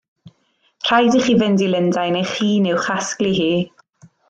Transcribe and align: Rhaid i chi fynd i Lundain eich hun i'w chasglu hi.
Rhaid 0.87 1.17
i 1.19 1.21
chi 1.25 1.35
fynd 1.41 1.63
i 1.65 1.67
Lundain 1.75 2.19
eich 2.23 2.33
hun 2.41 2.67
i'w 2.73 2.81
chasglu 2.89 3.37
hi. 3.43 3.53